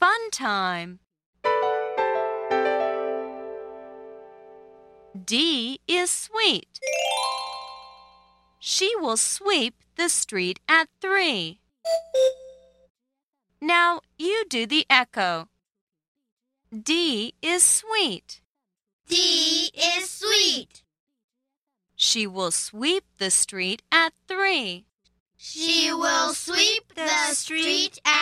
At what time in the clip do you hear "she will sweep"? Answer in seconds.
8.60-9.74, 21.96-23.02, 25.36-26.94